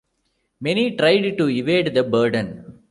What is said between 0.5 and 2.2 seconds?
Many tried to evade the